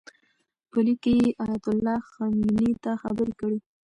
په 0.69 0.77
لیک 0.85 0.97
کې 1.03 1.11
یې 1.19 1.27
ایتالله 1.43 1.95
خمیني 2.11 2.71
ته 2.83 2.91
خبرې 3.01 3.33
کړي. 3.39 3.59